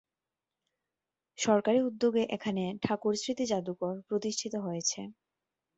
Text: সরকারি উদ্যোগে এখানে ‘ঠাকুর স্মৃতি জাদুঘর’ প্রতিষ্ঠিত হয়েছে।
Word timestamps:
সরকারি 1.37 1.79
উদ্যোগে 1.83 2.23
এখানে 2.35 2.63
‘ঠাকুর 2.83 3.13
স্মৃতি 3.15 3.45
জাদুঘর’ 3.51 3.95
প্রতিষ্ঠিত 4.07 4.53
হয়েছে। 4.65 4.99